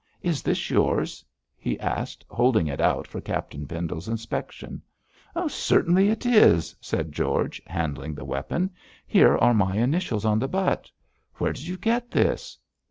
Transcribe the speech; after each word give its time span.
'Is 0.23 0.41
this 0.41 0.71
yours?' 0.71 1.23
he 1.59 1.79
asked, 1.79 2.25
holding 2.27 2.65
it 2.65 2.81
out 2.81 3.05
for 3.05 3.21
Captain 3.21 3.67
Pendle's 3.67 4.07
inspection. 4.07 4.81
'Certainly 5.47 6.09
it 6.09 6.25
is,' 6.25 6.75
said 6.81 7.11
George, 7.11 7.61
handling 7.67 8.15
the 8.15 8.25
weapon; 8.25 8.71
'here 9.05 9.37
are 9.37 9.53
my 9.53 9.75
initials 9.77 10.25
on 10.25 10.39
the 10.39 10.47
butt. 10.47 10.89
Where 11.35 11.53
did 11.53 11.67
you 11.67 11.77
get 11.77 12.09
this?' 12.09 12.57